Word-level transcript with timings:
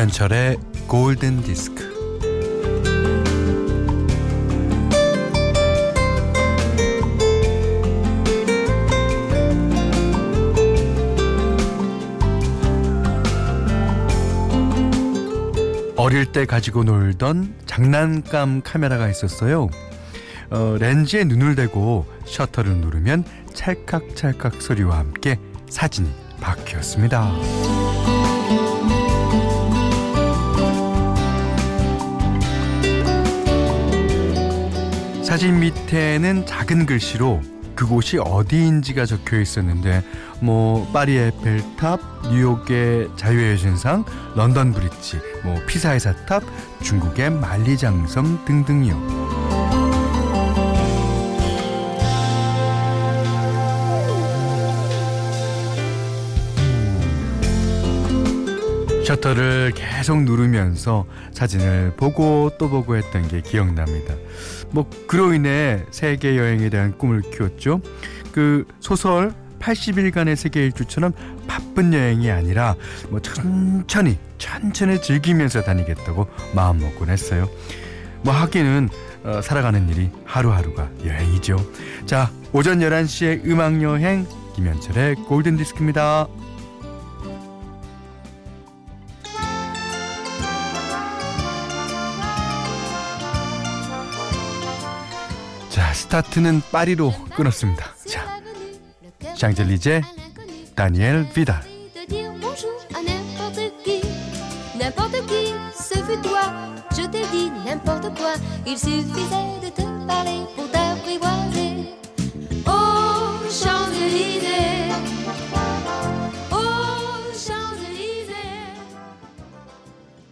김현철의 0.00 0.56
골든 0.86 1.42
디스크. 1.42 1.90
어릴 15.98 16.24
때 16.32 16.46
가지고 16.46 16.84
놀던 16.84 17.56
장난감 17.66 18.62
카메라가 18.62 19.10
있었어요. 19.10 19.68
어, 20.48 20.76
렌즈에 20.80 21.24
눈을 21.24 21.56
대고 21.56 22.06
셔터를 22.24 22.78
누르면 22.78 23.24
찰칵찰칵 23.52 24.62
소리와 24.62 24.96
함께 24.96 25.38
사진이 25.68 26.10
바뀌었습니다. 26.40 27.79
사진 35.30 35.60
밑에는 35.60 36.44
작은 36.44 36.86
글씨로 36.86 37.40
그곳이 37.76 38.18
어디인지가 38.18 39.06
적혀 39.06 39.38
있었는데 39.38 40.02
뭐 40.40 40.84
파리 40.92 41.16
에펠탑, 41.18 42.00
뉴욕의 42.32 43.10
자유의 43.14 43.52
여신상, 43.52 44.04
런던 44.34 44.72
브릿지, 44.72 45.20
뭐 45.44 45.54
피사의 45.68 46.00
사탑, 46.00 46.42
중국의 46.82 47.30
만리장성 47.30 48.44
등등이요. 48.44 49.29
셔터를 59.04 59.72
계속 59.74 60.22
누르면서 60.22 61.06
사진을 61.32 61.94
보고 61.96 62.50
또 62.58 62.68
보고 62.68 62.96
했던 62.96 63.26
게 63.28 63.40
기억납니다. 63.40 64.14
뭐 64.70 64.88
그로 65.06 65.32
인해 65.32 65.84
세계 65.90 66.36
여행에 66.36 66.68
대한 66.68 66.96
꿈을 66.96 67.22
키웠죠. 67.22 67.80
그 68.32 68.66
소설 68.80 69.34
80일간의 69.58 70.36
세계 70.36 70.64
일주처럼 70.64 71.12
바쁜 71.46 71.92
여행이 71.92 72.30
아니라 72.30 72.76
뭐 73.10 73.20
천천히 73.20 74.18
천천히 74.38 75.00
즐기면서 75.00 75.62
다니겠다고 75.62 76.26
마음먹곤 76.54 77.10
했어요. 77.10 77.48
뭐 78.22 78.32
하기는 78.34 78.88
어, 79.24 79.40
살아가는 79.42 79.88
일이 79.88 80.10
하루하루가 80.24 80.88
여행이죠. 81.04 81.56
자, 82.06 82.30
오전 82.52 82.80
11시에 82.80 83.44
음악 83.46 83.82
여행 83.82 84.26
김현철의 84.56 85.16
골든 85.26 85.56
디스크입니다. 85.56 86.26
스타트는 96.10 96.60
파리로 96.72 97.12
끊었습니다. 97.36 97.94
자, 98.08 98.42
샹젤리제 99.36 100.02
다니엘 100.74 101.28
비달. 101.32 101.62
N'importe 104.74 105.24
qui, 105.28 105.54
ce 105.72 106.02
fut 106.02 106.20
toi. 106.20 106.42
Je 106.96 107.06
t'ai 107.06 107.24
dit 107.30 107.50
n'importe 107.64 108.12
quoi. 108.18 108.34
Il 108.66 108.76
suffisait 108.76 109.60
de 109.62 109.68
te 109.70 109.82
parler 110.08 110.40
pour 110.56 110.68
t'apprivoiser. 110.72 111.94
Oh, 112.66 113.38
Champs-Élysées. 113.48 114.90
Oh, 116.50 117.22
Champs-Élysées. 117.44 118.66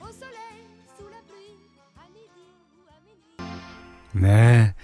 Au 0.00 0.11
soleil, 0.11 0.59
sous 0.97 1.06
la 1.06 1.21
pluie, 1.28 1.55
à 1.94 2.05
midi 2.11 2.47
ou 2.75 2.83
à 2.91 2.99
minuit. 3.06 3.38
네. 4.15 4.75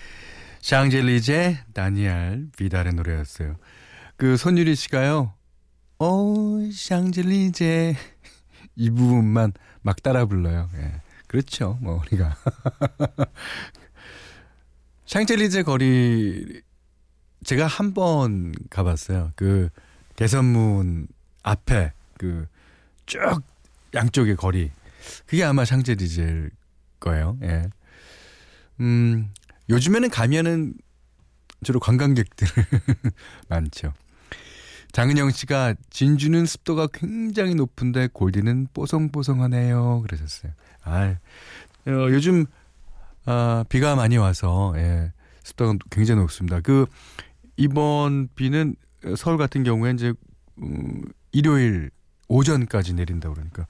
샹젤리제 0.64 1.58
다니엘 1.75 2.48
비달의 2.56 2.94
노래였어요. 2.94 3.56
그 4.16 4.38
손유리 4.38 4.75
씨가요. 4.76 5.34
어 5.98 6.58
샹젤리제 6.72 7.94
이 8.76 8.91
부분만 8.91 9.53
막 9.82 10.03
따라 10.03 10.24
불러요. 10.24 10.70
예. 10.76 11.03
그렇죠. 11.26 11.76
뭐 11.82 12.00
우리가 12.00 12.34
샹젤리제 15.04 15.64
거리 15.64 16.62
제가 17.44 17.66
한 17.66 17.92
번 17.92 18.54
가봤어요. 18.70 19.32
그 19.36 19.69
개선문 20.16 21.08
앞에 21.42 21.92
그 22.16 22.47
쭉 23.04 23.42
양쪽의 23.92 24.36
거리 24.36 24.70
그게 25.26 25.44
아마 25.44 25.66
샹젤리제일 25.66 26.53
거예요. 27.00 27.36
예. 27.42 27.69
음 28.80 29.30
요즘에는 29.69 30.10
가면은 30.10 30.75
주로 31.62 31.80
관광객들 31.80 32.47
많죠. 33.48 33.92
장은영 34.92 35.30
씨가 35.30 35.75
진주는 35.91 36.47
습도가 36.47 36.86
굉장히 36.92 37.54
높은데 37.54 38.08
골디는 38.12 38.69
뽀송뽀송하네요. 38.74 40.03
그러셨어요. 40.03 40.53
아, 40.84 41.16
어, 41.86 41.91
요즘 42.10 42.47
아, 43.24 43.64
비가 43.69 43.97
많이 43.97 44.16
와서 44.16 44.72
예, 44.76 45.12
습도가 45.42 45.78
굉장히 45.91 46.20
높습니다. 46.20 46.60
그 46.60 46.86
이번 47.56 48.28
비는 48.36 48.76
서울 49.16 49.36
같은 49.36 49.64
경우에 49.64 49.92
이제 49.92 50.12
음, 50.62 51.03
일요일 51.32 51.91
오전까지 52.28 52.94
내린다 52.94 53.30
그러니까 53.30 53.66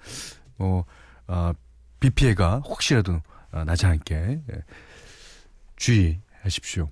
뭐 0.57 0.85
아, 1.27 1.55
비 2.01 2.11
피해가 2.11 2.59
혹시라도 2.67 3.23
아, 3.51 3.65
나지 3.65 3.87
않게 3.87 4.15
예, 4.15 4.63
주의하십시오. 5.77 6.91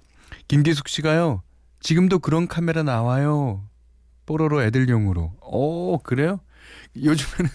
김기숙 0.49 0.89
씨가요. 0.89 1.43
지금도 1.81 2.19
그런 2.21 2.47
카메라 2.47 2.83
나와요. 2.83 3.69
뽀로로 4.27 4.63
애들용으로. 4.63 5.35
오, 5.41 5.99
그래요? 5.99 6.41
요즘에는 6.97 7.51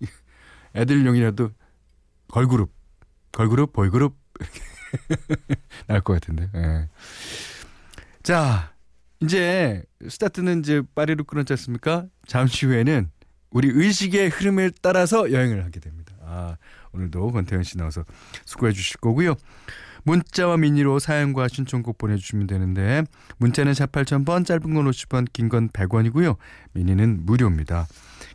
애들용이라도 0.74 1.50
걸그룹, 2.28 2.72
걸그룹, 3.32 3.72
보이그룹 3.72 4.16
나올 5.86 6.00
것 6.02 6.14
같은데. 6.14 6.50
예. 6.54 6.88
자, 8.22 8.74
이제 9.20 9.82
스타트는 10.08 10.60
이제 10.60 10.82
파리로 10.94 11.24
끊었지 11.24 11.52
않습니까? 11.54 12.06
잠시 12.26 12.66
후에는 12.66 13.10
우리 13.50 13.68
의식의 13.72 14.30
흐름에 14.30 14.70
따라서 14.82 15.30
여행을 15.30 15.64
하게 15.64 15.80
됩니다. 15.80 16.14
아, 16.22 16.56
오늘도 16.92 17.32
권태현 17.32 17.62
씨 17.62 17.78
나와서 17.78 18.04
수고해 18.44 18.72
주실 18.72 18.98
거고요. 18.98 19.34
문자와 20.04 20.56
미니로 20.58 20.98
사연과 20.98 21.48
신청곡 21.48 21.98
보내주시면 21.98 22.46
되는데 22.46 23.02
문자는 23.38 23.74
샵 23.74 23.90
8000번 23.92 24.44
짧은 24.46 24.74
건 24.74 24.90
50원 24.90 25.26
긴 25.32 25.48
건 25.48 25.68
100원이고요. 25.70 26.36
미니는 26.72 27.26
무료입니다. 27.26 27.86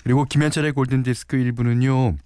그리고 0.03 0.25
김현철의 0.25 0.73
골든디스크 0.73 1.37
1부는요. 1.37 2.17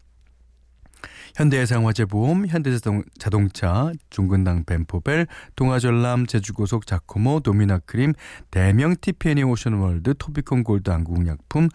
현대해상화재보험, 1.35 2.45
현대자동차, 2.47 3.91
중근당 4.11 4.65
벤포벨, 4.65 5.25
동아전람, 5.55 6.27
제주고속 6.27 6.85
자코모, 6.85 7.39
도미나크림, 7.39 8.13
대명 8.51 8.95
티페니 9.01 9.43
오션월드, 9.43 10.13
토비콘 10.19 10.63
골드 10.63 10.91
한국약품, 10.91 11.69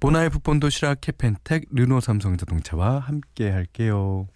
보나이프 0.00 0.38
본도시락 0.38 1.02
캐펜텍, 1.02 1.64
르노 1.72 2.00
삼성자동차와 2.00 3.00
함께 3.00 3.50
할게요. 3.50 4.28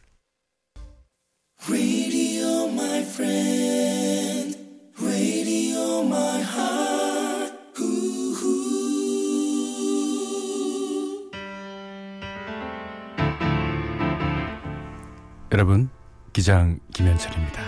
여러분 15.52 15.90
기장 16.32 16.78
김현철입니다. 16.94 17.60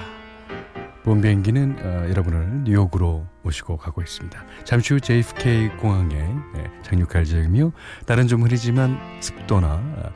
본 1.02 1.20
비행기는 1.20 1.76
어, 1.80 2.08
여러분을 2.08 2.62
뉴욕으로 2.64 3.26
모시고 3.42 3.76
가고 3.76 4.00
있습니다. 4.00 4.44
잠시 4.64 4.94
후 4.94 5.00
JFK 5.00 5.68
공항에 5.80 6.14
네, 6.54 6.70
착륙할 6.82 7.22
예정이며 7.22 7.72
날은 8.06 8.28
좀 8.28 8.42
흐리지만 8.42 8.98
습도나 9.20 9.74
어, 9.74 10.12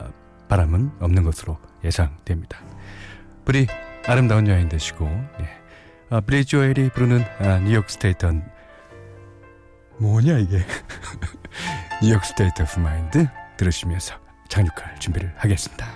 어, 0.00 0.12
바람은 0.48 0.90
없는 0.98 1.22
것으로 1.22 1.58
예상됩니다. 1.84 2.58
부디 3.44 3.68
아름다운 4.06 4.46
여행 4.46 4.68
되시고 4.68 5.06
예. 5.40 5.48
아, 6.10 6.20
빌리 6.20 6.44
조엘이 6.44 6.90
부르는 6.90 7.24
아, 7.40 7.58
New 7.58 7.72
York 7.72 7.90
State 7.90 8.26
뭐냐 9.98 10.38
이게 10.38 10.64
New 12.02 12.11
York 12.11 12.24
State 12.24 12.62
of 12.62 12.78
Mind 12.78 13.26
들으시면서 13.56 14.14
착륙할 14.48 14.98
준비를 15.00 15.32
하겠습니다. 15.36 15.95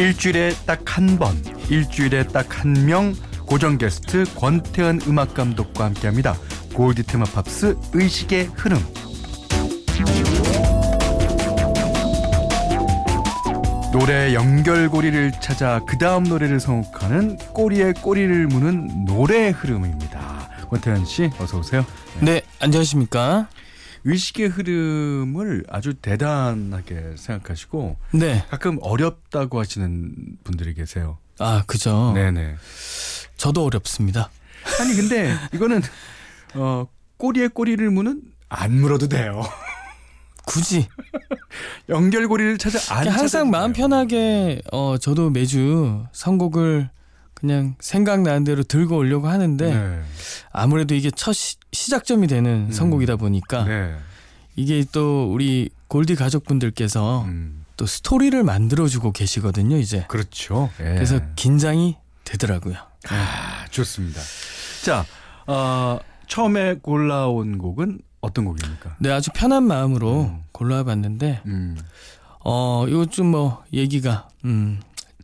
일주일에 0.00 0.54
딱 0.64 0.96
한 0.96 1.18
번, 1.18 1.36
일주일에 1.68 2.26
딱 2.28 2.46
한 2.64 2.86
명 2.86 3.14
고정 3.46 3.76
게스트 3.76 4.24
권태현 4.34 5.00
음악 5.06 5.34
감독과 5.34 5.84
함께합니다. 5.84 6.36
골디 6.72 7.02
테마 7.02 7.24
팝스 7.26 7.76
의식의 7.92 8.50
흐름. 8.54 8.78
노래 13.92 14.32
연결고리를 14.32 15.32
찾아 15.42 15.80
그 15.86 15.98
다음 15.98 16.22
노래를 16.24 16.60
선곡하는 16.60 17.36
꼬리에 17.52 17.92
꼬리를 18.00 18.46
무는 18.46 19.04
노래 19.04 19.50
흐름입니다. 19.50 20.48
권태현 20.70 21.04
씨, 21.04 21.28
어서 21.38 21.58
오세요. 21.58 21.84
네, 22.20 22.40
안녕하십니까? 22.60 23.48
의식의 24.04 24.48
흐름을 24.48 25.64
아주 25.68 25.94
대단하게 25.94 27.14
생각하시고 27.16 27.96
네. 28.12 28.44
가끔 28.50 28.78
어렵다고 28.80 29.58
하시는 29.60 30.14
분들이 30.44 30.74
계세요. 30.74 31.18
아, 31.38 31.62
그죠. 31.66 32.12
네네. 32.14 32.56
저도 33.36 33.64
어렵습니다. 33.64 34.30
아니 34.80 34.94
근데 34.94 35.34
이거는 35.54 35.80
어 36.54 36.86
꼬리에 37.16 37.48
꼬리를 37.48 37.88
무는 37.90 38.22
안 38.48 38.72
물어도 38.80 39.08
돼요. 39.08 39.42
굳이 40.46 40.86
연결고리를 41.88 42.58
찾아 42.58 42.78
안 42.94 43.06
항상 43.08 43.28
찾아도 43.28 43.50
마음. 43.50 43.72
편하게 43.72 44.60
어 44.72 44.96
저도 44.98 45.30
매주 45.30 46.04
선곡을 46.12 46.90
그냥 47.40 47.74
생각나는 47.80 48.44
대로 48.44 48.62
들고 48.62 48.96
오려고 48.96 49.28
하는데 49.28 49.74
네. 49.74 50.02
아무래도 50.52 50.94
이게 50.94 51.10
첫 51.10 51.32
시, 51.32 51.56
작점이 51.90 52.26
되는 52.26 52.66
음. 52.68 52.72
선곡이다 52.72 53.16
보니까 53.16 53.64
네. 53.64 53.94
이게 54.56 54.84
또 54.92 55.32
우리 55.32 55.70
골디 55.88 56.14
가족분들께서 56.16 57.22
음, 57.24 57.64
또 57.76 57.86
스토리를 57.86 58.42
만들어주고 58.42 59.12
계시거든요 59.12 59.78
이제 59.78 60.04
그렇죠. 60.08 60.70
예. 60.80 60.84
그래서 60.84 61.20
긴장이 61.36 61.96
되더라고요. 62.24 62.74
아, 63.08 63.64
좋습니다. 63.70 64.20
자, 64.84 65.04
어, 65.46 65.98
처음에 66.28 66.74
골라온 66.82 67.56
곡은 67.58 68.00
어떤 68.20 68.44
곡입니까? 68.44 68.96
네 69.00 69.10
아주 69.10 69.30
편한 69.34 69.64
마음으로 69.64 70.24
음. 70.24 70.42
골라봤는데 70.52 71.40
음. 71.46 71.78
어 72.44 72.84
이거 72.88 73.06
좀 73.06 73.30
뭐 73.30 73.62
얘기가 73.72 74.28
음 74.44 74.80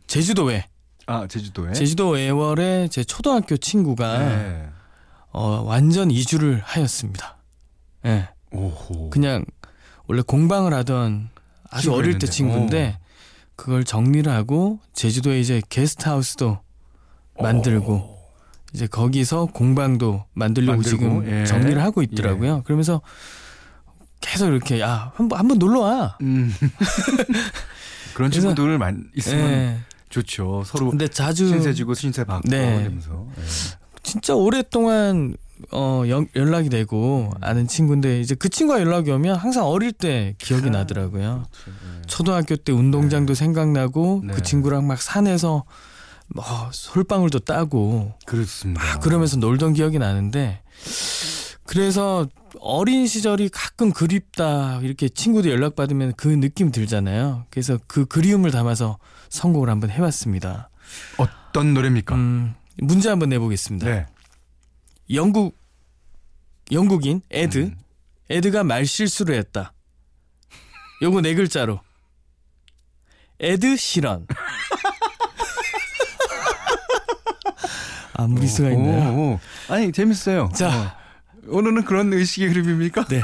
제주도에 0.07 0.65
아, 1.07 1.25
제주도에. 1.27 1.73
제주도 1.73 2.17
애월에 2.17 2.89
제 2.89 3.03
초등학교 3.03 3.55
친구가 3.57 4.19
네. 4.19 4.69
어, 5.31 5.61
완전 5.65 6.11
이주를 6.11 6.61
하였습니다. 6.63 7.37
예. 8.05 8.27
오호. 8.51 9.09
그냥 9.09 9.45
원래 10.07 10.21
공방을 10.21 10.73
하던 10.73 11.29
아주 11.69 11.93
어릴 11.93 12.19
때. 12.19 12.27
친구인데 12.27 12.99
그걸 13.55 13.83
정리를 13.83 14.31
하고 14.31 14.79
제주도에 14.93 15.39
이제 15.39 15.61
게스트하우스도 15.69 16.59
만들고 17.39 17.93
오. 17.93 18.17
이제 18.73 18.85
거기서 18.85 19.47
공방도 19.47 20.25
만들려고 20.33 20.77
만들고, 20.77 20.97
지금 20.97 21.31
예. 21.31 21.45
정리를 21.45 21.81
하고 21.81 22.01
있더라고요. 22.01 22.63
그러면서 22.63 23.01
계속 24.19 24.47
이렇게 24.47 24.81
야 24.81 25.13
한번 25.15 25.39
한번 25.39 25.57
놀러 25.57 25.79
와. 25.81 26.17
음. 26.21 26.53
그런 28.13 28.29
친구들 28.31 28.77
만 28.77 29.09
있으면 29.15 29.49
예. 29.49 29.77
좋죠. 30.09 30.63
서로 30.65 30.89
근데 30.89 31.07
자주 31.07 31.47
신세 31.47 31.73
지고 31.73 31.93
신세 31.93 32.23
받고 32.23 32.49
네. 32.49 32.81
이러면서. 32.81 33.27
예. 33.37 33.43
진짜 34.03 34.35
오랫동안 34.35 35.35
어 35.71 36.03
연, 36.07 36.27
연락이 36.35 36.69
되고 36.69 37.31
아는 37.41 37.67
친구인데 37.67 38.21
이제 38.21 38.35
그 38.35 38.47
친구가 38.47 38.79
연락이 38.79 39.11
오면 39.11 39.35
항상 39.35 39.65
어릴 39.65 39.91
때 39.91 40.35
기억이 40.37 40.69
나더라고요. 40.69 41.45
그렇죠. 41.51 41.71
예. 41.71 42.01
초등학교 42.07 42.55
때 42.55 42.71
운동장도 42.71 43.33
생각나고 43.33 44.21
네. 44.25 44.33
그 44.33 44.43
친구랑 44.43 44.87
막 44.87 45.01
산에서 45.01 45.65
뭐 46.29 46.43
솔방울도 46.71 47.39
따고 47.39 48.13
그렇습니다. 48.25 48.83
막 48.83 49.01
그러면서 49.01 49.37
놀던 49.37 49.73
기억이 49.73 49.97
나는데 49.99 50.61
그래서 51.63 52.27
어린 52.59 53.07
시절이 53.07 53.49
가끔 53.49 53.91
그립다 53.91 54.79
이렇게 54.83 55.09
친구들 55.09 55.51
연락 55.51 55.75
받으면 55.75 56.13
그 56.15 56.27
느낌 56.27 56.71
들잖아요. 56.71 57.45
그래서 57.49 57.77
그 57.87 58.05
그리움을 58.05 58.51
담아서 58.51 58.97
선곡을 59.29 59.69
한번 59.69 59.89
해봤습니다. 59.89 60.69
어떤 61.17 61.73
노래입니까? 61.73 62.15
음, 62.15 62.55
문제 62.77 63.09
한번 63.09 63.29
내보겠습니다. 63.29 63.85
네. 63.85 64.05
영국 65.13 65.57
영국인 66.71 67.21
에드 67.29 67.57
음. 67.59 67.77
에드가 68.29 68.63
말 68.63 68.85
실수를 68.85 69.35
했다. 69.35 69.73
요거 71.01 71.21
네 71.21 71.33
글자로 71.33 71.79
에드 73.39 73.77
시런. 73.77 74.27
아 78.13 78.27
무리수가 78.27 78.71
있나요? 78.71 79.13
오, 79.13 79.33
오. 79.33 79.39
아니 79.69 79.91
재밌어요. 79.91 80.49
자. 80.55 80.69
어. 80.69 81.07
오늘은 81.49 81.85
그런 81.85 82.11
의식의 82.11 82.49
흐름입니까? 82.49 83.05
네. 83.05 83.21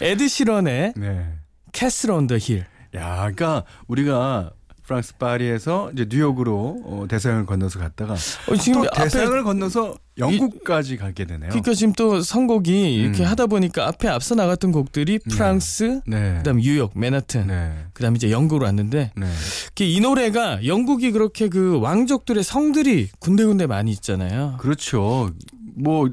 에드 0.00 0.28
시런의 0.28 0.92
네. 0.96 1.38
Castle 1.72 2.12
on 2.12 2.22
the 2.22 2.38
Hill. 2.38 2.66
야, 2.94 3.16
그러니까 3.16 3.64
우리가 3.88 4.52
프랑스 4.86 5.16
파리에서 5.16 5.90
이제 5.92 6.06
뉴욕으로 6.08 6.82
어, 6.84 7.06
대서양을 7.08 7.46
건너서 7.46 7.78
갔다가 7.78 8.14
어, 8.14 8.56
지금 8.56 8.82
또 8.82 8.90
대서양을 8.90 9.42
건너서 9.42 9.96
영국까지 10.18 10.96
가게 10.96 11.24
되네요. 11.24 11.48
그러니까 11.48 11.74
지금 11.74 11.92
또 11.94 12.20
선곡이 12.20 12.94
이렇게 12.94 13.24
음. 13.24 13.28
하다 13.28 13.46
보니까 13.46 13.88
앞에 13.88 14.08
앞서 14.08 14.34
나갔던 14.34 14.72
곡들이 14.72 15.18
네. 15.18 15.34
프랑스, 15.34 16.00
네. 16.06 16.36
그다음 16.38 16.58
뉴욕, 16.58 16.92
맨하튼, 16.94 17.46
네. 17.48 17.72
그다음 17.94 18.14
이제 18.14 18.30
영국으로 18.30 18.66
왔는데 18.66 19.12
네. 19.16 19.26
이렇게 19.64 19.88
이 19.88 20.00
노래가 20.00 20.64
영국이 20.64 21.10
그렇게 21.12 21.48
그 21.48 21.80
왕족들의 21.80 22.44
성들이 22.44 23.08
군데군데 23.18 23.66
많이 23.66 23.90
있잖아요. 23.90 24.56
그렇죠. 24.58 25.30
뭐 25.76 26.08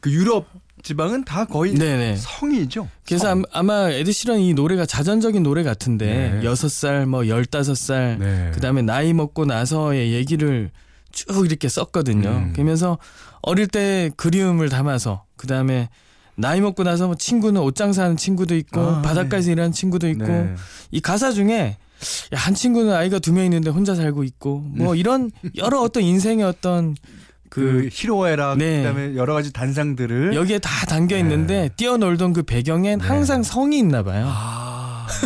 그 0.00 0.10
유럽 0.10 0.46
지방은 0.86 1.24
다 1.24 1.44
거의 1.46 1.74
네네. 1.74 2.14
성이죠. 2.16 2.88
그래서 3.04 3.24
성. 3.24 3.38
암- 3.38 3.44
아마 3.50 3.90
에드시런 3.90 4.38
이 4.38 4.54
노래가 4.54 4.86
자전적인 4.86 5.42
노래 5.42 5.64
같은데 5.64 6.38
네. 6.40 6.44
여섯 6.44 6.70
살, 6.70 7.06
뭐 7.06 7.26
열다섯 7.26 7.76
살, 7.76 8.18
네. 8.20 8.52
그다음에 8.54 8.82
나이 8.82 9.12
먹고 9.12 9.46
나서의 9.46 10.12
얘기를 10.12 10.70
쭉 11.10 11.44
이렇게 11.44 11.68
썼거든요. 11.68 12.28
음. 12.28 12.52
그러면서 12.52 12.98
어릴 13.42 13.66
때 13.66 14.12
그리움을 14.16 14.68
담아서 14.68 15.24
그다음에 15.36 15.88
나이 16.36 16.60
먹고 16.60 16.84
나서 16.84 17.06
뭐 17.06 17.16
친구는 17.16 17.60
옷장사하는 17.62 18.16
친구도 18.16 18.54
있고 18.54 18.80
아, 18.80 19.02
바닷가에서 19.02 19.50
일하는 19.50 19.72
친구도 19.72 20.08
있고 20.10 20.26
네. 20.28 20.54
이 20.92 21.00
가사 21.00 21.32
중에 21.32 21.78
야, 22.32 22.38
한 22.38 22.54
친구는 22.54 22.92
아이가 22.92 23.18
두 23.18 23.32
명 23.32 23.42
있는데 23.44 23.70
혼자 23.70 23.96
살고 23.96 24.22
있고 24.22 24.60
뭐 24.68 24.94
이런 24.94 25.32
여러 25.56 25.80
어떤 25.80 26.04
인생의 26.04 26.44
어떤 26.44 26.94
그그 27.50 27.88
희로애락 27.92 28.58
네. 28.58 28.82
그다음에 28.82 29.14
여러 29.16 29.34
가지 29.34 29.52
단상들을 29.52 30.34
여기에 30.34 30.58
다 30.58 30.86
담겨 30.86 31.16
있는데 31.18 31.70
뛰어놀던 31.76 32.32
그 32.32 32.42
배경엔 32.42 32.98
네. 32.98 33.06
항상 33.06 33.42
성이 33.42 33.78
있나 33.78 34.02
봐요. 34.02 34.26
아. 34.28 35.06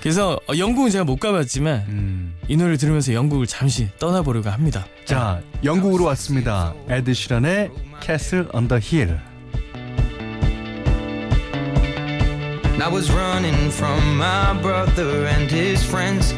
그래서 0.00 0.40
어, 0.48 0.56
영국은 0.56 0.90
제가 0.90 1.04
못 1.04 1.20
가봤지만 1.20 1.84
음. 1.88 2.34
이 2.48 2.56
노래를 2.56 2.78
들으면서 2.78 3.12
영국을 3.12 3.46
잠시 3.46 3.88
떠나보려고 3.98 4.48
합니다. 4.48 4.86
자, 5.04 5.40
영국으로 5.62 6.04
왔습니다. 6.06 6.74
에드 6.88 7.12
시런의 7.12 7.70
Castle 8.02 8.48
on 8.54 8.66
the 8.68 8.82
Hill. 8.82 9.20
I 12.82 12.88
was 12.90 13.12
running 13.12 13.70
from 13.70 14.16
my 14.16 14.58
brother 14.62 15.26
and 15.28 15.54
his 15.54 15.84
friends. 15.84 16.34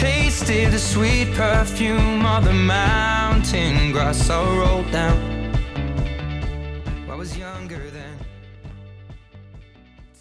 Tasted 0.00 0.72
the 0.72 0.78
sweet 0.78 1.28
perfume 1.34 2.24
of 2.24 2.44
the 2.44 2.54
mountain 2.54 3.92
grass 3.92 4.30
I 4.30 4.40
rolled 4.56 4.90
down. 4.90 5.18
I 7.06 7.14
was 7.14 7.36
younger 7.36 7.90
then. 7.92 8.16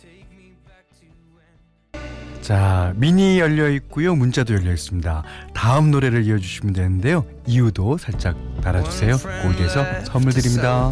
Take 0.02 0.28
me 0.36 0.52
back 0.68 0.84
to 1.00 1.08
when. 1.32 2.42
자, 2.42 2.92
미니 2.98 3.40
열려 3.40 3.70
있고요. 3.70 4.16
문자도 4.16 4.54
열려 4.54 4.74
있습니다. 4.74 5.24
다음 5.54 5.92
노래를 5.92 6.26
이어 6.26 6.38
주시면 6.38 6.74
되는데요. 6.74 7.26
이유도 7.48 7.98
살짝 7.98 8.36
달아 8.62 8.84
주세요. 8.84 9.16
골드에서 9.44 9.86
선물 10.04 10.34
드립니다. 10.34 10.92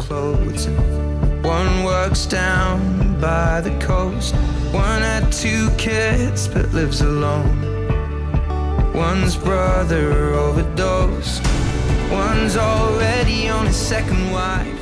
One 1.44 1.84
works 1.84 2.26
down 2.26 3.20
by 3.20 3.62
the 3.62 3.78
coast. 3.86 4.34
One 4.72 5.02
had 5.02 5.30
two 5.30 5.68
kids 5.76 6.48
but 6.48 6.72
lives 6.74 7.02
alone. 7.02 7.77
One's 8.94 9.36
brother 9.36 10.34
overdosed. 10.34 11.42
One's 12.10 12.56
already 12.56 13.48
on 13.48 13.66
his 13.66 13.76
second 13.76 14.30
wife. 14.32 14.80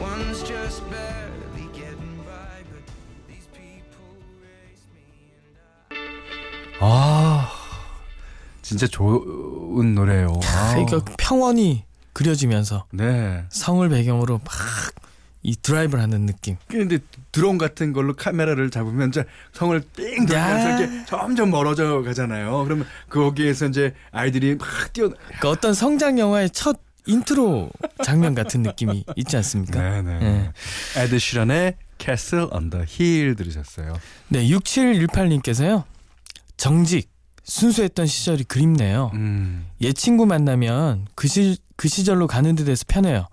One's 0.00 0.42
just 0.42 0.82
barely 0.90 1.68
getting 1.72 2.16
by. 2.24 2.64
But 2.70 2.82
these 3.28 3.46
people 3.52 4.16
raised 4.40 4.88
me 4.94 5.32
and 5.36 5.56
I. 5.92 6.78
아, 6.80 7.50
진짜 8.62 8.86
좋은 8.86 9.94
노래예요. 9.94 10.40
아, 10.42 10.74
그러니까 10.74 11.12
평원이 11.18 11.84
그려지면서 12.12 12.86
네. 12.92 13.44
성을 13.50 13.86
배경으로 13.88 14.40
막 14.44 14.52
이 15.42 15.56
드라이브를 15.56 16.02
하는 16.02 16.26
느낌. 16.26 16.56
근데 16.68 16.98
드론 17.32 17.56
같은 17.56 17.92
걸로 17.92 18.14
카메라를 18.14 18.70
잡으면 18.70 19.08
이제 19.08 19.24
성을 19.52 19.80
삥 19.96 20.26
돌면서 20.26 20.34
야. 20.34 20.78
이렇게 20.78 21.04
점점 21.06 21.50
멀어져 21.50 22.02
가잖아요. 22.02 22.64
그러면 22.64 22.86
거기에서 23.08 23.66
이제 23.66 23.94
아이들이 24.10 24.56
막 24.56 24.92
뛰어. 24.92 25.08
그러니까 25.08 25.48
어떤 25.48 25.72
성장 25.72 26.18
영화의 26.18 26.50
첫 26.50 26.78
인트로 27.06 27.70
장면 28.04 28.34
같은 28.34 28.62
느낌이 28.62 29.04
있지 29.16 29.36
않습니까? 29.36 29.80
네네. 29.80 30.18
네. 30.18 30.52
에드 30.96 31.18
시런의 31.18 31.76
Castle 31.98 32.48
on 32.52 32.70
the 32.70 32.84
Hill 32.88 33.36
들으셨어요. 33.36 33.98
네, 34.28 34.46
6718님께서요. 34.48 35.84
정직, 36.56 37.10
순수했던 37.44 38.06
시절이 38.06 38.44
그립네요. 38.44 39.10
음. 39.14 39.66
옛 39.80 39.94
친구 39.94 40.26
만나면 40.26 41.06
그, 41.14 41.26
시, 41.26 41.56
그 41.76 41.88
시절로 41.88 42.26
가는 42.26 42.54
데 42.54 42.64
대해서 42.64 42.84
편해요. 42.86 43.28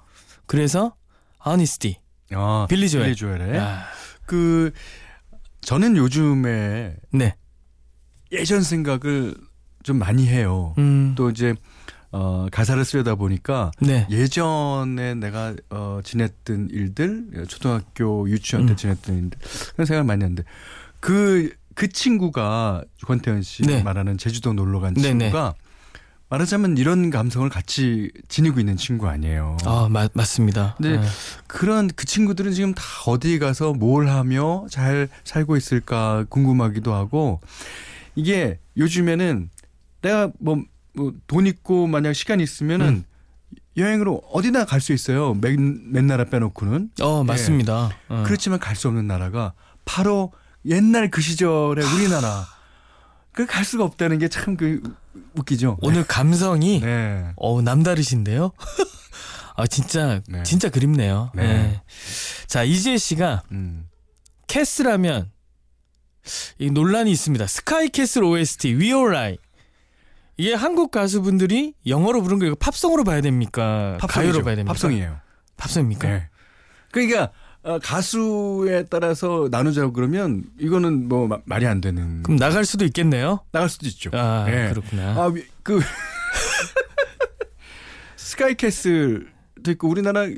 그래서 0.45 0.95
honesty. 1.47 1.95
아, 2.33 2.67
빌리 2.69 2.89
조엘. 2.89 3.05
빌리 3.05 3.15
조엘의 3.15 3.59
아, 3.59 3.85
그 4.25 4.71
저는 5.61 5.97
요즘에 5.97 6.95
네. 7.11 7.35
예전 8.31 8.61
생각을 8.61 9.35
좀 9.83 9.97
많이 9.99 10.27
해요. 10.27 10.73
음, 10.77 11.13
또 11.15 11.29
이제 11.29 11.55
어, 12.11 12.47
가사를 12.51 12.83
쓰려다 12.83 13.15
보니까 13.15 13.71
네. 13.79 14.07
예전에 14.09 15.15
내가 15.15 15.55
어, 15.69 15.99
지냈던 16.03 16.69
일들, 16.71 17.45
초등학교 17.47 18.29
유치원 18.29 18.65
때 18.65 18.73
음. 18.73 18.75
지냈던 18.75 19.15
일들 19.17 19.39
그런 19.73 19.85
생각을 19.85 20.03
많이 20.03 20.23
하는데 20.23 20.43
그, 20.99 21.53
그 21.75 21.89
친구가 21.89 22.83
권태현 23.05 23.43
씨 23.43 23.63
네. 23.63 23.83
말하는 23.83 24.17
제주도 24.17 24.53
놀러 24.53 24.79
간 24.79 24.93
네, 24.93 25.01
친구가 25.01 25.53
말하자면 26.29 26.77
이런 26.77 27.09
감성을 27.09 27.47
같이 27.49 28.11
지니고 28.27 28.59
있는 28.59 28.75
친구 28.75 29.07
아니에요. 29.07 29.57
아, 29.65 29.87
맞, 29.89 30.11
맞습니다. 30.13 30.75
네. 30.79 30.97
네. 30.97 31.07
그런 31.47 31.89
그 31.95 32.05
친구들은 32.05 32.51
지금 32.51 32.73
다 32.73 32.83
어디 33.05 33.39
가서 33.39 33.73
뭘 33.73 34.09
하며 34.09 34.65
잘 34.69 35.07
살고 35.23 35.55
있을까 35.55 36.25
궁금하기도 36.29 36.93
하고 36.93 37.39
이게 38.15 38.59
요즘에는 38.75 39.49
내가 40.01 40.31
뭐돈 40.39 41.47
있고 41.47 41.87
만약 41.87 42.11
시간 42.13 42.39
있으면은 42.41 42.87
음. 42.87 43.03
여행으로 43.77 44.21
어디나 44.33 44.65
갈 44.65 44.81
수 44.81 44.91
있어요. 44.91 45.35
맨, 45.35 45.91
맨 45.91 46.07
나라 46.07 46.25
빼놓고는. 46.25 46.89
어, 46.99 47.23
맞습니다. 47.23 47.91
어. 48.09 48.23
그렇지만 48.25 48.59
갈 48.59 48.75
수 48.75 48.87
없는 48.89 49.07
나라가 49.07 49.53
바로 49.85 50.33
옛날 50.65 51.09
그 51.09 51.21
시절의 51.21 51.85
우리나라. 51.95 52.45
그 53.37 53.45
갈 53.45 53.63
수가 53.63 53.83
없다는 53.83 54.17
게 54.19 54.27
참 54.29 54.57
그 54.57 54.81
웃기죠. 55.35 55.77
오늘 55.81 56.03
감성이 56.05 56.79
네. 56.81 57.31
어 57.35 57.61
남다르신데요. 57.61 58.51
아 59.55 59.67
진짜 59.67 60.21
네. 60.27 60.43
진짜 60.43 60.69
그립네요. 60.69 61.31
네. 61.35 61.43
네. 61.43 61.81
자 62.47 62.63
이재 62.63 62.97
씨가 62.97 63.43
음. 63.51 63.87
캐슬하면 64.47 65.31
이 66.59 66.69
논란이 66.71 67.11
있습니다. 67.11 67.45
스카이 67.47 67.89
캐슬 67.89 68.23
OST 68.23 68.75
We 68.75 68.87
All 68.87 69.09
Lie 69.13 69.37
이게 70.37 70.53
한국 70.53 70.91
가수분들이 70.91 71.73
영어로 71.85 72.21
부른 72.21 72.39
거 72.39 72.45
이거 72.45 72.55
팝송으로 72.55 73.03
봐야 73.03 73.21
됩니까? 73.21 73.97
팝송이죠. 74.01 74.07
가요로 74.07 74.43
봐야 74.43 74.55
됩니까? 74.55 74.73
팝송이에요. 74.73 75.19
팝송입니까? 75.57 76.07
네. 76.07 76.29
그러니까 76.91 77.23
어, 77.23 77.31
가수에 77.83 78.85
따라서 78.89 79.47
나누자고 79.51 79.91
그러면 79.93 80.43
이거는 80.59 81.07
뭐 81.09 81.27
마- 81.27 81.39
말이 81.45 81.67
안 81.67 81.81
되는. 81.81 82.23
그럼 82.23 82.37
나갈 82.39 82.63
수도 82.65 82.85
있겠네요. 82.85 83.41
나갈 83.51 83.67
수도 83.69 83.85
있죠. 83.87 84.09
아 84.13 84.45
네. 84.47 84.69
그렇구나. 84.69 85.21
아, 85.21 85.25
위- 85.27 85.45
그 85.63 85.79
스카이캐슬도 88.15 89.71
있고 89.71 89.89
우리나라에 89.89 90.35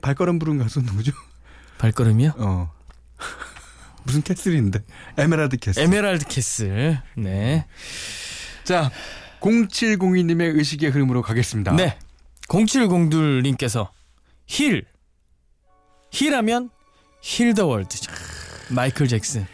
발걸음 0.00 0.38
부른 0.38 0.58
가수 0.58 0.80
누구죠? 0.80 1.12
발걸음이요? 1.78 2.32
어. 2.38 2.72
무슨 4.04 4.22
캐슬인데? 4.22 4.80
에메랄드 5.18 5.56
캐슬. 5.58 5.82
에메랄드 5.82 6.26
캐슬. 6.26 7.00
네. 7.16 7.66
자, 8.64 8.90
0702님의 9.40 10.56
의식의 10.56 10.90
흐름으로 10.90 11.22
가겠습니다. 11.22 11.72
네. 11.72 11.98
0702님께서 12.48 13.88
Hill. 14.46 14.84
Hill하면 16.10 16.70
Heal 17.20 17.54
the 17.54 17.66
World죠. 17.66 18.10
마이클 18.70 19.08
잭슨. 19.08 19.46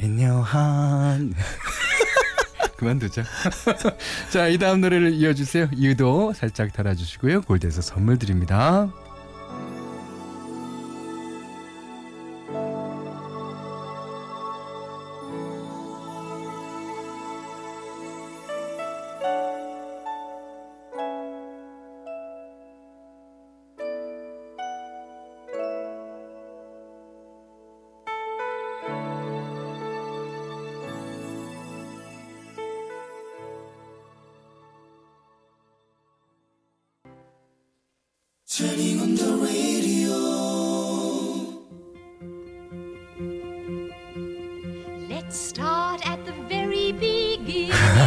In 0.00 0.18
your 0.18 0.44
heart. 0.52 1.36
그만두자. 2.76 3.24
자, 4.30 4.48
이 4.48 4.58
다음 4.58 4.80
노래를 4.80 5.12
이어주세요. 5.14 5.70
이유도 5.78 6.32
살짝 6.34 6.72
달아주시고요. 6.72 7.42
골디에서 7.42 7.82
선물 7.82 8.18
드립니다. 8.18 8.92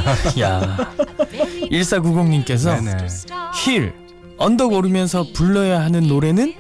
야. 0.41 0.77
Very 1.29 1.69
1490님께서 1.69 2.83
네네. 2.83 3.07
Hill. 3.63 3.93
언덕 4.37 4.73
오르면서 4.73 5.25
불러야 5.33 5.81
하는 5.81 6.07
노래는 6.07 6.53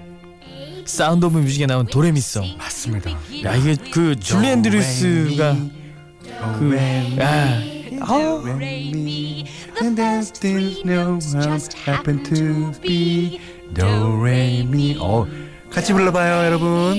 Sound 0.85 1.25
of 1.25 1.37
Music에 1.39 1.65
나온 1.65 1.85
도레미송. 1.85 2.55
맞습니다. 2.57 3.11
야 3.43 3.55
이게 3.55 3.75
그 3.91 4.19
줄리 4.19 4.47
앤드류스가 4.47 5.55
그 6.59 6.75
야. 7.19 7.59
아, 8.01 8.41
me. 8.45 9.45
The 9.81 9.95
first 9.95 10.21
three 10.21 10.81
notes 10.85 11.19
just 11.33 11.59
happen 11.85 12.23
to 12.23 12.71
be 12.81 13.39
Do, 13.73 14.21
re, 14.21 14.63
mi 14.63 14.95
어, 14.99 15.25
같이 15.71 15.93
불러봐요 15.93 16.45
여러분 16.45 16.93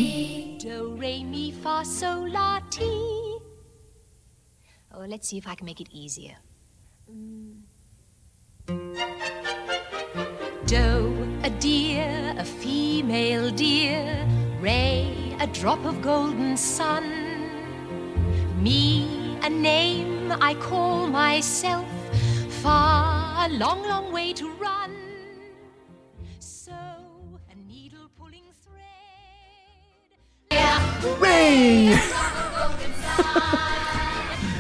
Do, 0.59 0.95
re, 0.99 1.23
mi, 1.25 1.53
fa, 1.63 1.83
sol, 1.85 2.31
la, 2.31 2.61
ti. 2.71 2.85
Oh, 5.01 5.05
let's 5.07 5.29
see 5.29 5.39
if 5.39 5.47
I 5.47 5.55
can 5.55 5.65
make 5.65 5.81
it 5.81 5.87
easier. 5.93 6.35
Mm. 7.09 7.61
Do, 10.67 11.39
a 11.45 11.51
deer, 11.51 12.35
a 12.37 12.45
female 12.45 13.53
deer. 13.53 14.27
Ray, 14.61 15.37
a 15.39 15.47
drop 15.47 15.85
of 15.85 16.03
golden 16.03 16.57
sun. 16.57 17.05
Me, 18.61 19.39
a 19.45 19.49
name 19.49 20.33
I 20.33 20.55
call 20.55 21.07
myself. 21.07 21.87
Far, 22.61 23.47
a 23.47 23.53
long, 23.53 23.87
long 23.87 24.11
way 24.11 24.33
to 24.33 24.51
run. 24.55 24.97
So, 26.41 26.73
a 26.73 27.55
needle 27.69 28.11
pulling 28.19 28.51
thread. 28.65 28.83
Yeah. 30.51 30.89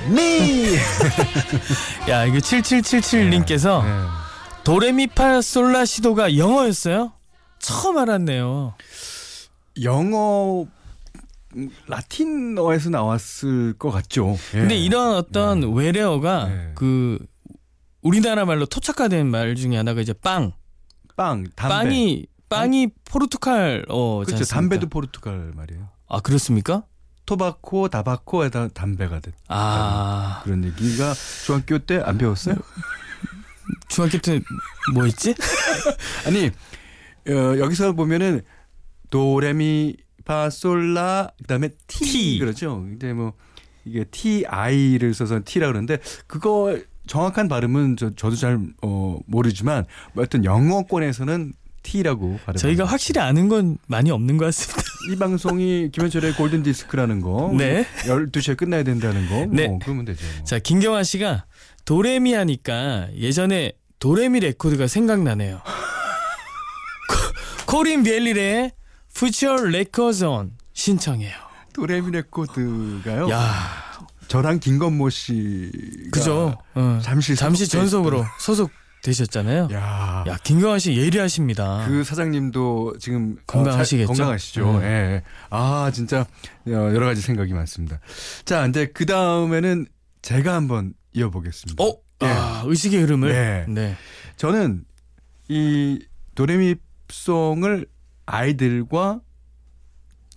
미 0.09 0.75
야 2.09 2.25
이거 2.25 2.38
7777님께서 2.38 3.83
네. 3.85 3.91
도레미파 4.65 5.41
솔라시도가 5.43 6.37
영어였어요? 6.37 7.12
처음 7.59 7.99
알았네요. 7.99 8.75
영어 9.83 10.67
음, 11.57 11.71
라틴어에서 11.87 12.91
나왔을 12.91 13.73
것 13.79 13.91
같죠 13.91 14.37
예. 14.55 14.59
근데 14.61 14.77
이런 14.77 15.15
어떤 15.15 15.73
외래어가 15.75 16.49
네. 16.49 16.73
그 16.75 17.19
우리나라 18.03 18.45
말로 18.45 18.67
토착화된 18.67 19.27
말 19.27 19.55
중에 19.55 19.77
하나가 19.77 20.00
이제 20.00 20.12
빵. 20.12 20.53
빵 21.17 21.45
담배 21.57 21.75
빵이 21.75 22.27
빵이 22.49 22.88
포르투갈어 23.05 24.23
그렇죠 24.25 24.45
담배도 24.45 24.88
포르투갈 24.88 25.53
말이에요 25.57 25.88
아 26.09 26.21
그렇습니까? 26.21 26.85
토바코 27.28 27.88
다바코에다 27.88 28.68
담배가 28.68 29.20
된아 29.20 30.40
그런 30.44 30.64
얘기가 30.64 31.12
중학교 31.44 31.78
때 31.78 32.00
안 32.00 32.16
배웠어요? 32.16 32.56
중학교 33.88 34.16
때 34.16 34.40
뭐 34.94 35.06
있지? 35.06 35.35
아니 36.26 36.47
어, 37.28 37.58
여기서 37.58 37.92
보면은 37.92 38.40
도레미 39.11 39.97
파솔라 40.25 41.32
그다음에 41.42 41.68
티, 41.87 42.04
티. 42.04 42.38
그렇죠. 42.38 42.76
근데 42.80 43.12
뭐 43.12 43.35
이게 43.85 44.04
T 44.04 44.47
I를 44.47 45.12
써서 45.12 45.40
T라 45.44 45.66
그러는데 45.66 45.99
그거 46.26 46.78
정확한 47.06 47.49
발음은 47.49 47.97
저, 47.99 48.08
저도 48.14 48.37
잘 48.37 48.58
어, 48.82 49.18
모르지만 49.26 49.85
뭐 50.14 50.23
하여튼 50.23 50.44
영어권에서는 50.47 51.52
T라고 51.82 52.38
발음. 52.44 52.56
저희가 52.58 52.85
확실히 52.85 53.20
아는 53.20 53.49
건 53.49 53.78
많이 53.87 54.11
없는 54.11 54.37
것 54.37 54.47
같습니다. 54.47 54.82
이 55.11 55.16
방송이 55.16 55.90
김현철의 55.92 56.35
골든 56.35 56.62
디스크라는 56.62 57.20
거. 57.23 57.52
네. 57.56 57.87
12시에 58.04 58.56
끝나야 58.56 58.82
된다는 58.82 59.28
거. 59.28 59.47
네. 59.54 59.68
뭐 59.68 59.78
그러면 59.82 60.04
되죠. 60.04 60.25
자, 60.44 60.58
김경환 60.58 61.04
씨가 61.04 61.44
도레미 61.85 62.35
하니까 62.35 63.08
예전에 63.16 63.73
도레미 63.99 64.40
레코드가 64.40 64.87
생각나네요. 64.87 65.62
코- 67.66 67.78
코린 67.78 68.02
베일리 68.02 68.41
래의 68.41 68.73
Put 69.14 69.35
Your 69.35 69.62
Records 69.62 70.25
On 70.25 70.52
신청해요. 70.75 71.32
도레미 71.73 72.11
레코드가요. 72.11 73.30
야, 73.30 73.99
저랑 74.28 74.61
김건모 74.61 75.11
씨. 75.11 75.70
그죠? 76.11 76.56
어, 76.75 76.99
잠시 77.02 77.35
잠시 77.35 77.66
전속으로 77.68 78.25
소속 78.40 78.70
되셨잖아요. 79.02 79.69
야. 79.73 80.25
야, 80.26 80.38
김경환 80.43 80.78
씨 80.78 80.97
예리하십니다. 80.97 81.85
그 81.87 82.02
사장님도 82.05 82.95
지금 82.99 83.37
어, 83.38 83.43
건강하시겠죠? 83.47 84.07
잘- 84.09 84.17
건강하시죠. 84.17 84.71
음. 84.78 84.83
예. 84.83 85.23
아 85.50 85.90
진짜 85.95 86.21
어, 86.21 86.71
여러 86.71 87.07
가지 87.07 87.21
생각이 87.21 87.52
많습니다. 87.52 88.00
자, 88.45 88.67
이제 88.67 88.87
그 88.93 89.07
다음에는 89.07 89.87
제가 90.23 90.55
한번 90.55 90.95
이어보겠습니다. 91.12 91.83
어? 91.83 91.93
예. 92.23 92.26
아, 92.26 92.62
의식의 92.67 93.00
흐름을. 93.02 93.33
네. 93.33 93.64
네. 93.69 93.97
저는 94.37 94.85
이 95.49 96.05
도레미송을 96.35 97.87
아이들과 98.26 99.21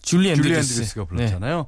줄리. 0.02 0.30
앤드루스가 0.32 1.06
불렀잖아요. 1.06 1.68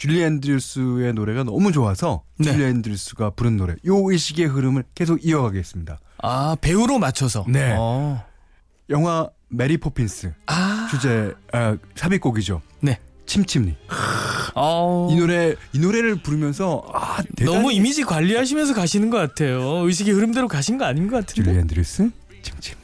줄리 0.00 0.22
앤드루스의 0.22 1.12
노래가 1.12 1.44
너무 1.44 1.72
좋아서 1.72 2.22
네. 2.38 2.52
줄리 2.52 2.64
앤드루스가 2.64 3.30
부른 3.30 3.58
노래. 3.58 3.74
요 3.86 4.10
의식의 4.10 4.46
흐름을 4.46 4.84
계속 4.94 5.22
이어가겠습니다. 5.22 6.00
아, 6.22 6.56
배우로 6.58 6.98
맞춰서. 6.98 7.44
네. 7.46 7.76
어. 7.78 8.24
영화 8.88 9.28
메리 9.48 9.76
포핀스 9.76 10.32
아. 10.46 10.88
주제 10.90 11.34
아, 11.52 11.76
삽입곡이죠. 11.96 12.62
네. 12.80 12.98
Chim 13.26 13.43
Chimney. 13.43 13.76
어. 14.54 15.08
이 15.12 15.16
노래 15.16 15.54
이 15.74 15.78
노래를 15.78 16.16
부르면서 16.22 16.82
아 16.94 17.18
너무 17.44 17.70
이미지 17.70 18.02
관리하시면서 18.02 18.72
가시는 18.72 19.10
것 19.10 19.18
같아요. 19.18 19.86
의식의 19.86 20.14
흐름대로 20.14 20.48
가신 20.48 20.78
거 20.78 20.86
아닌 20.86 21.08
것 21.08 21.26
줄리 21.28 21.44
같은데. 21.44 21.60
앤드루스 21.60 22.10
침침니. 22.42 22.79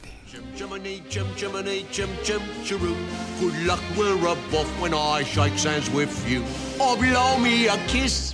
Jiminy, 0.57 1.03
Jim, 1.07 1.27
Jiminy, 1.35 1.85
Jim, 1.91 2.09
Jim, 2.23 2.41
Chiroo. 2.65 2.97
Good 3.39 3.67
luck, 3.67 3.79
we're 3.95 4.17
buff 4.49 4.67
when 4.81 4.91
I 4.91 5.21
shake 5.21 5.53
hands 5.53 5.87
with 5.91 6.09
you. 6.27 6.43
Or 6.81 6.97
blow 6.97 7.37
me 7.37 7.67
a 7.67 7.77
kiss. 7.85 8.33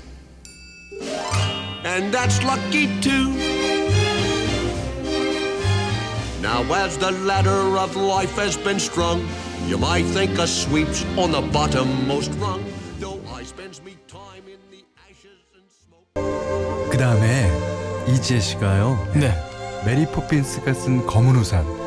And 1.84 2.13
that's 2.13 2.42
lucky 2.46 2.88
too. 3.01 3.27
Now, 6.42 6.63
as 6.74 6.98
the 6.98 7.12
ladder 7.12 7.77
of 7.77 7.98
life 7.98 8.38
has 8.38 8.56
been 8.56 8.80
strung, 8.80 9.27
you 9.68 9.77
might 9.77 10.06
think 10.06 10.39
a 10.39 10.48
sweep's 10.48 11.03
on 11.18 11.32
the 11.32 11.42
bottommost 11.42 12.32
rung. 12.39 12.63
Though 13.01 13.20
I 13.36 13.44
spends 13.44 13.82
me 13.82 13.98
time 14.08 14.48
in 14.48 14.60
the 14.72 14.86
ashes 15.10 15.44
and 15.56 15.68
smoke. 15.68 16.90
그 16.90 16.98
다음에 16.98 17.51
이지혜 18.07 18.40
씨가요. 18.40 19.12
네. 19.14 19.36
메리 19.86 20.05
포핀스가 20.05 20.74
쓴 20.74 21.05
검은 21.05 21.36
우산. 21.36 21.82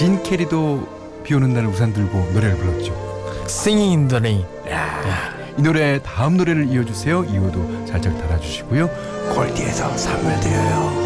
진 0.00 0.22
켈리도 0.22 1.20
비 1.22 1.34
오는 1.34 1.52
날 1.52 1.66
우산 1.66 1.92
들고 1.92 2.30
노래를 2.32 2.56
불렀죠. 2.56 2.94
Singing 3.44 3.98
in 3.98 4.08
the 4.08 4.18
Rain. 4.18 4.46
이 5.58 5.62
노래 5.62 6.00
다음 6.02 6.38
노래를 6.38 6.68
이어주세요. 6.68 7.24
이유도 7.24 7.86
살짝 7.86 8.16
달아주시고요. 8.18 8.88
골디에서 9.34 9.94
선물 9.98 10.40
드려요. 10.40 10.99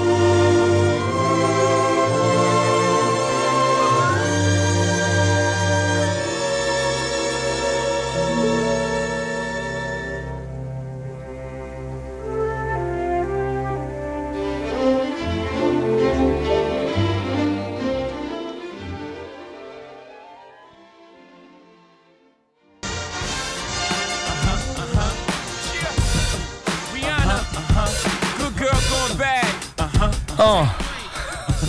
어. 30.45 30.67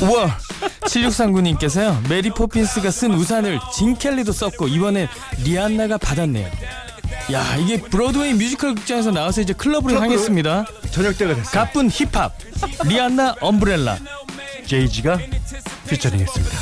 우와. 0.03 0.37
7639님께서요. 0.81 2.07
메리 2.09 2.29
포핀스가 2.29 2.91
쓴 2.91 3.13
우산을 3.13 3.59
진 3.73 3.95
켈리도 3.95 4.31
썼고 4.31 4.67
이번엔 4.67 5.07
리안나가 5.43 5.97
받았네요. 5.97 6.49
야 7.31 7.55
이게 7.57 7.79
브로드웨이 7.79 8.33
뮤지컬 8.33 8.75
극장에서 8.75 9.11
나와서 9.11 9.41
이제 9.41 9.53
클럽으로 9.53 9.87
클럽으로? 9.87 10.03
향했습니다. 10.03 10.65
저녁 10.91 11.17
때가 11.17 11.35
됐어요. 11.35 11.51
갑분 11.51 11.89
힙합 11.89 12.33
리안나 12.85 13.35
Umbrella. 13.41 13.97
제이지가 14.67 15.19
피처링했습니다. 15.89 16.57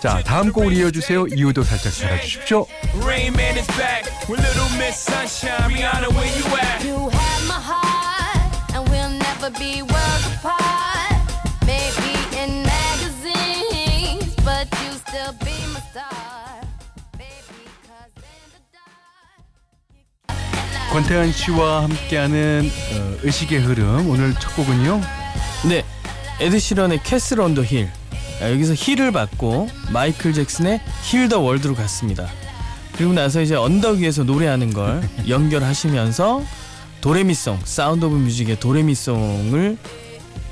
자 0.00 0.22
다음 0.24 0.52
곡을 0.52 0.72
이어주세요. 0.74 1.26
이유도 1.28 1.62
살짝 1.62 1.92
달아주십시오. 1.94 2.66
Rain 3.02 3.34
Man 3.34 3.56
is 3.58 3.66
back 3.68 4.04
with 4.28 4.42
Little 4.42 4.72
Miss 4.76 5.10
Sunshine. 5.10 5.72
Rihanna, 5.74 6.08
where 6.14 6.26
you 6.26 6.44
at? 6.56 7.15
권태현 20.96 21.30
씨와 21.30 21.82
함께하는 21.82 22.70
어, 22.94 23.16
의식의 23.22 23.60
흐름 23.60 24.08
오늘 24.08 24.32
첫 24.40 24.56
곡은요. 24.56 25.02
네. 25.68 25.84
에드시런의 26.40 27.02
Castle 27.02 27.38
on 27.38 27.48
the 27.48 27.64
Hill. 27.64 27.90
아, 28.40 28.50
여기서 28.50 28.72
Hill을 28.74 29.12
받고 29.12 29.68
마이클 29.92 30.32
잭슨의 30.32 30.80
Heal 31.02 31.28
the 31.28 31.40
World로 31.40 31.74
갔습니다. 31.74 32.26
그리고 32.96 33.12
나서 33.12 33.42
이제 33.42 33.54
언덕 33.54 33.98
위에서 33.98 34.24
노래하는 34.24 34.72
걸 34.72 35.06
연결하시면서 35.28 36.42
도레미송, 37.02 37.58
Sound 37.64 38.06
of 38.06 38.14
Music의 38.14 38.58
도레미송을 38.58 39.76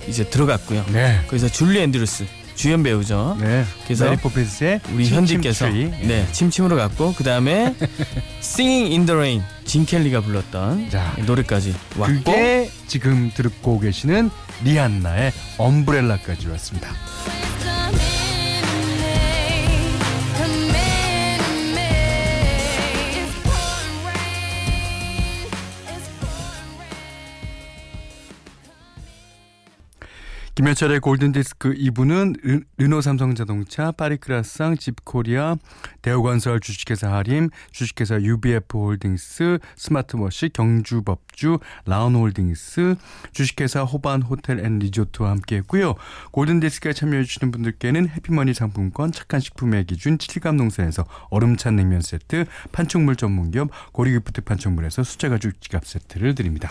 이제 0.07 0.29
들어갔고요. 0.29 0.85
네. 0.93 1.23
그래서 1.27 1.49
줄리 1.49 1.81
앤드루스 1.81 2.27
주연 2.55 2.83
배우죠. 2.83 3.39
네. 3.41 3.65
그래서 3.85 4.05
메리 4.05 4.19
포핀스의 4.19 4.81
우리 4.93 5.07
Chim 5.07 5.28
Chim 5.28 5.49
Cher-ee. 5.49 5.91
네 6.03 6.29
Chim 6.33 6.47
Chim으로 6.47 6.77
갔고 6.77 7.15
그 7.15 7.25
다음에 7.25 7.75
Singing 8.45 8.93
in 8.93 9.07
the 9.07 9.17
Rain 9.17 9.54
진 9.65 9.87
켈리가 9.87 10.21
불렀던 10.21 10.91
자, 10.91 11.15
노래까지 11.27 11.75
왔고 11.99 12.15
그게 12.25 12.71
지금 12.87 13.31
듣고 13.35 13.81
계시는 13.81 14.31
리안나의 14.65 15.33
엄브렐라까지 15.59 16.49
왔습니다. 16.49 16.91
김현철의 30.65 31.01
골든디스크 31.01 31.75
2부는 31.75 32.41
르, 32.43 32.61
르노 32.79 33.03
삼성자동차, 33.03 33.93
파리크라상, 33.93 34.79
집코리아, 34.79 35.57
대우건설 36.01 36.61
주식회사 36.61 37.13
하림, 37.13 37.51
주식회사 37.71 38.23
UBF 38.23 38.79
홀딩스, 38.79 39.59
스마트워시, 39.77 40.49
경주법주, 40.55 41.59
라운홀딩스, 41.85 42.95
주식회사 43.33 43.83
호반 43.83 44.23
호텔 44.23 44.65
앤 44.65 44.79
리조트와 44.79 45.33
함께했고요. 45.33 45.97
골든디스크에 46.31 46.95
참여해주시는 46.95 47.53
분들께는 47.53 48.09
해피머니 48.09 48.55
상품권, 48.55 49.13
착한 49.13 49.41
식품의 49.41 49.85
기준, 49.85 50.17
칠갑농산에서 50.17 51.05
얼음찬 51.29 51.77
냉면 51.77 52.01
세트, 52.01 52.47
판촉물 52.73 53.17
전문기업 53.17 53.69
고리기프트 53.93 54.41
판촉물에서 54.41 55.03
수제가죽 55.03 55.61
지갑 55.61 55.85
세트를 55.85 56.35
드립니다. 56.35 56.71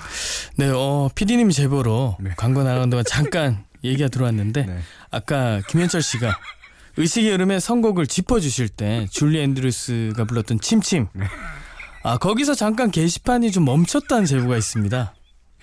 네, 0.56 0.71
어, 0.73 1.10
PD님 1.13 1.51
제보로 1.51 2.17
네. 2.19 2.32
광고 2.36 2.63
나가는 2.63 2.89
동안 2.89 3.06
잠깐 3.08 3.63
얘기가 3.84 4.10
들어왔는데 4.10 4.65
네. 4.65 4.80
아까 5.12 5.62
김현철 5.67 6.02
씨가 6.02 6.38
의식의 6.98 7.32
흐름의 7.32 7.60
선곡을 7.60 8.08
짚어주실 8.08 8.69
때 8.69 9.08
줄리 9.12 9.41
앤드루스가 9.41 10.26
불렀던 10.26 10.60
Chim 10.60 10.84
Chim 10.84 11.08
네. 11.13 11.26
아 12.04 12.17
거기서 12.17 12.54
잠깐 12.56 12.91
게시판이 12.91 13.52
좀 13.52 13.65
멈췄다는 13.65 14.26
제보가 14.26 14.58
있습니다. 14.58 15.15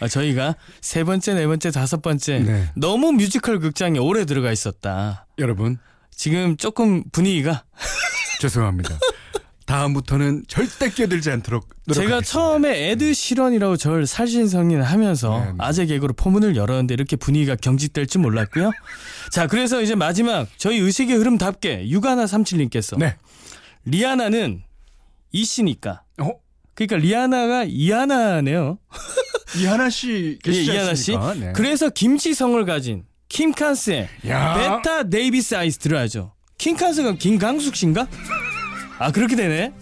아, 0.02 0.09
저희가 0.09 0.56
세 0.80 1.04
번째, 1.04 1.35
네 1.35 1.46
번째, 1.46 1.70
다섯 1.70 2.00
번째 2.00 2.38
네. 2.38 2.72
너무 2.74 3.12
뮤지컬 3.12 3.59
극장에 3.61 3.98
오래 3.98 4.24
들어가 4.24 4.50
있었다. 4.50 5.26
여러분 5.38 5.78
지금 6.11 6.56
조금 6.56 7.04
분위기가 7.12 7.64
죄송합니다. 8.40 8.98
다음부터는 9.70 10.44
절대 10.48 10.90
끼어들지 10.90 11.30
않도록 11.30 11.68
제가 11.92 12.00
노력하겠습니다. 12.00 12.20
처음에 12.22 12.90
에드 12.90 13.14
시런이라고 13.14 13.76
저를 13.76 14.04
살신성인 14.04 14.83
하면서 14.83 15.38
네, 15.38 15.46
네. 15.46 15.54
아재 15.59 15.87
개그로 15.87 16.12
포문을 16.14 16.56
열었는데 16.56 16.92
이렇게 16.94 17.14
분위기가 17.14 17.54
경직될 17.54 18.09
줄 18.09 18.20
몰랐고요. 18.22 18.72
자, 19.30 19.46
그래서 19.46 19.80
이제 19.80 19.94
마지막 19.94 20.48
저희 20.56 20.78
의식의 20.78 21.16
흐름답게 21.16 21.88
유가나 21.88 22.26
삼칠님께서 22.26 22.96
네. 22.96 23.16
리아나는 23.85 24.64
이씨니까. 25.30 26.02
어? 26.20 26.30
그러니까 26.74 26.96
리아나가 26.96 27.62
이하나네요. 27.64 28.78
이하나 29.56 29.88
씨 29.88 30.38
예, 30.46 30.50
계시지 30.50 30.72
이하나 30.72 30.94
씨. 30.96 31.16
네. 31.38 31.52
그래서 31.54 31.88
김치성을 31.90 32.64
가진 32.64 33.04
킴칸스의 33.28 34.09
야. 34.26 34.54
베타 34.54 35.09
데이비스 35.09 35.54
아이스 35.54 35.78
들어야죠. 35.78 36.35
킹칸스가 36.59 37.14
김강숙 37.14 37.76
씨인가? 37.76 38.09
아 39.00 39.10
그렇게 39.10 39.34
되네. 39.34 39.72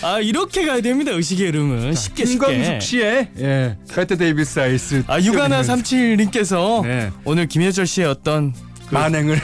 아 0.00 0.20
이렇게 0.20 0.64
가야 0.64 0.80
됩니다. 0.80 1.10
의식의 1.10 1.48
흐름은 1.48 1.92
쉽게 1.94 2.24
쉽게. 2.24 2.46
김광숙 2.46 2.82
씨의 2.82 3.28
예, 3.40 3.76
베트 3.92 4.16
데이비스 4.16 4.60
아이스 4.60 5.02
아 5.08 5.20
유가나 5.20 5.62
띄워드리면서 5.62 5.62
37님께서 5.62 6.82
네. 6.84 7.10
오늘 7.24 7.46
김혜철 7.48 7.84
씨의 7.88 8.06
어떤 8.06 8.54
만행을 8.90 9.40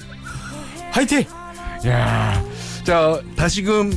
화이팅! 0.92 1.24
야. 1.86 2.42
자, 2.84 3.20
다시금 3.36 3.92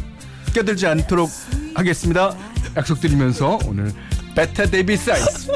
끼어들지 0.54 0.86
않도록 0.86 1.32
하겠습니다. 1.74 2.36
약속드리면서 2.76 3.60
오늘 3.66 3.94
Bette 4.36 4.66
Davis 4.66 5.12
Eyes 5.12 5.50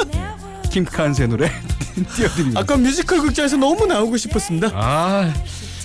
킴칸스의 0.72 1.28
노래 1.28 1.52
띄워드립니다. 2.16 2.62
아까 2.62 2.78
뮤지컬 2.78 3.20
극장에서 3.20 3.58
너무 3.58 3.86
나오고 3.86 4.16
싶었습니다. 4.16 4.70
아, 4.74 5.34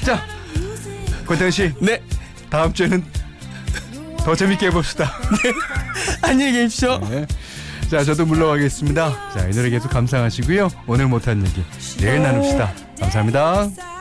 자, 0.04 0.24
권태현 1.26 1.50
씨, 1.50 1.72
네 1.80 2.00
다음 2.52 2.70
주에는 2.70 3.02
더 4.18 4.34
재밌게 4.34 4.66
해봅시다. 4.66 5.10
안녕히 6.20 6.52
계십시오. 6.52 6.98
네. 7.08 7.26
자, 7.90 8.04
저도 8.04 8.26
물러가겠습니다. 8.26 9.30
자, 9.30 9.48
이 9.48 9.52
노래 9.52 9.70
계속 9.70 9.90
감상하시고요. 9.90 10.68
오늘 10.86 11.08
못한 11.08 11.40
얘기 11.46 11.64
내일 11.98 12.22
나눕시다. 12.22 12.74
감사합니다. 13.00 13.91